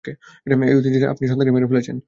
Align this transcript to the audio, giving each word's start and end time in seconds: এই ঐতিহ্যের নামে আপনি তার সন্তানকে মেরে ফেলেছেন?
এই 0.05 0.13
ঐতিহ্যের 0.77 1.01
নামে 1.01 1.11
আপনি 1.13 1.23
তার 1.23 1.31
সন্তানকে 1.31 1.53
মেরে 1.55 1.69
ফেলেছেন? 1.71 1.97